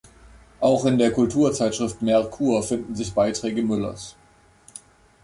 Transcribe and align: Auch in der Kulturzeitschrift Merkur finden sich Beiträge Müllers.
Auch 0.61 0.85
in 0.85 0.97
der 0.97 1.11
Kulturzeitschrift 1.11 2.01
Merkur 2.01 2.63
finden 2.63 2.95
sich 2.95 3.13
Beiträge 3.13 3.61
Müllers. 3.61 4.15